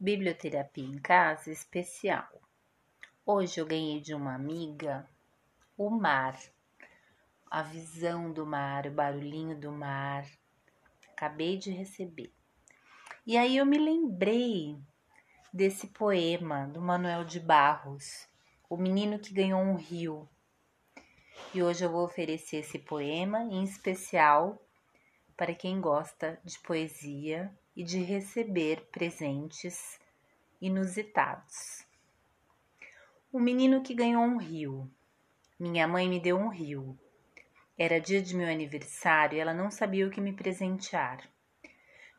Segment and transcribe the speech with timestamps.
[0.00, 2.28] Biblioterapia em Casa especial.
[3.26, 5.04] Hoje eu ganhei de uma amiga
[5.76, 6.38] o mar,
[7.50, 10.24] a visão do mar, o barulhinho do mar.
[11.10, 12.32] Acabei de receber.
[13.26, 14.78] E aí eu me lembrei
[15.52, 18.28] desse poema do Manuel de Barros,
[18.70, 20.28] O Menino que Ganhou um Rio.
[21.52, 24.62] E hoje eu vou oferecer esse poema em especial
[25.36, 30.00] para quem gosta de poesia e de receber presentes
[30.60, 31.86] inusitados.
[33.32, 34.90] O menino que ganhou um rio.
[35.56, 36.98] Minha mãe me deu um rio.
[37.78, 41.22] Era dia de meu aniversário e ela não sabia o que me presentear.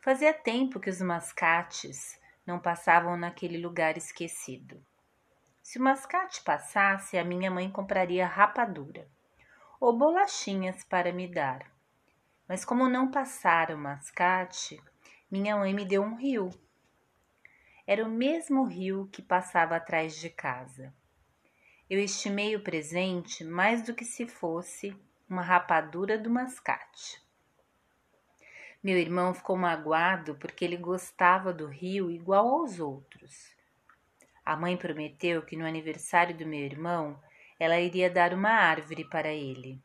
[0.02, 4.82] Fazia tempo que os mascates não passavam naquele lugar esquecido.
[5.62, 9.06] Se o mascate passasse, a minha mãe compraria rapadura
[9.78, 11.70] ou bolachinhas para me dar.
[12.48, 14.82] Mas como não passara o mascate,
[15.32, 16.50] minha mãe me deu um rio.
[17.86, 20.94] Era o mesmo rio que passava atrás de casa.
[21.90, 24.96] Eu estimei o presente mais do que se fosse
[25.30, 27.22] uma rapadura do mascate.
[28.82, 33.56] Meu irmão ficou magoado porque ele gostava do rio igual aos outros.
[34.44, 37.22] A mãe prometeu que no aniversário do meu irmão
[37.60, 39.80] ela iria dar uma árvore para ele.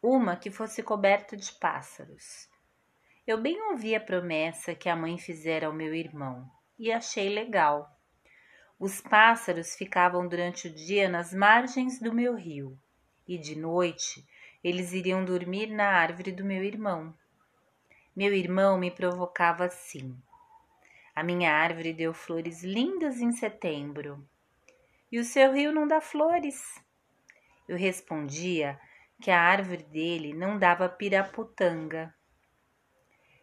[0.00, 2.48] Uma que fosse coberta de pássaros.
[3.28, 7.94] Eu bem ouvi a promessa que a mãe fizera ao meu irmão e achei legal.
[8.80, 12.78] Os pássaros ficavam durante o dia nas margens do meu rio
[13.26, 14.26] e de noite
[14.64, 17.14] eles iriam dormir na árvore do meu irmão.
[18.16, 20.16] Meu irmão me provocava assim.
[21.14, 24.26] A minha árvore deu flores lindas em setembro.
[25.12, 26.82] E o seu rio não dá flores.
[27.68, 28.80] Eu respondia
[29.20, 32.16] que a árvore dele não dava piraputanga.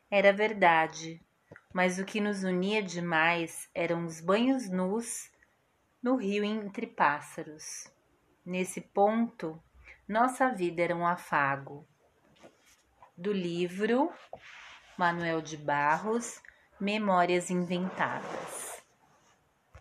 [0.09, 1.22] Era verdade,
[1.73, 5.31] mas o que nos unia demais eram os banhos nus
[6.02, 7.92] no rio entre pássaros.
[8.45, 9.62] Nesse ponto,
[10.07, 11.88] nossa vida era um afago.
[13.18, 14.12] Do livro
[14.97, 16.41] Manuel de Barros,
[16.79, 18.44] Memórias Inventadas.